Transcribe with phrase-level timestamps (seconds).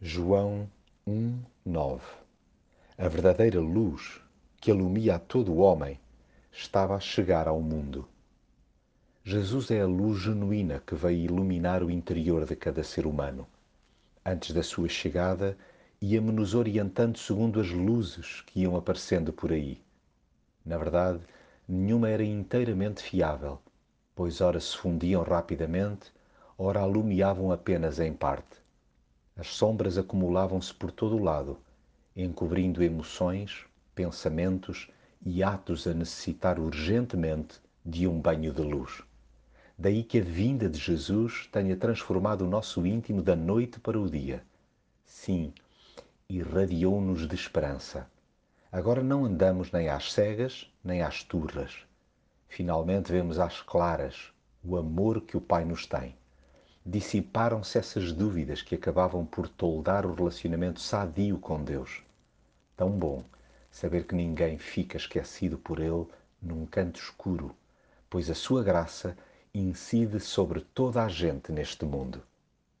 [0.00, 0.70] João
[1.08, 2.00] 1, 9
[2.96, 4.20] A verdadeira luz
[4.60, 5.98] que alumia a todo o homem
[6.52, 8.08] estava a chegar ao mundo.
[9.24, 13.44] Jesus é a luz genuína que veio iluminar o interior de cada ser humano.
[14.24, 15.58] Antes da sua chegada,
[16.00, 19.82] ia-me nos orientando segundo as luzes que iam aparecendo por aí.
[20.64, 21.18] Na verdade,
[21.68, 23.60] nenhuma era inteiramente fiável,
[24.14, 26.12] pois ora se fundiam rapidamente,
[26.56, 28.67] ora alumiavam apenas em parte.
[29.38, 31.58] As sombras acumulavam-se por todo o lado,
[32.16, 34.90] encobrindo emoções, pensamentos
[35.24, 39.00] e atos a necessitar urgentemente de um banho de luz.
[39.78, 44.10] Daí que a vinda de Jesus tenha transformado o nosso íntimo da noite para o
[44.10, 44.42] dia.
[45.04, 45.52] Sim,
[46.28, 48.10] irradiou-nos de esperança.
[48.72, 51.86] Agora não andamos nem às cegas, nem às turras.
[52.48, 54.32] Finalmente vemos às claras
[54.64, 56.16] o amor que o Pai nos tem.
[56.84, 62.02] Dissiparam-se essas dúvidas que acabavam por toldar o relacionamento sadio com Deus.
[62.76, 63.24] Tão bom
[63.70, 66.06] saber que ninguém fica esquecido por Ele
[66.40, 67.54] num canto escuro,
[68.08, 69.16] pois a sua graça
[69.52, 72.22] incide sobre toda a gente neste mundo.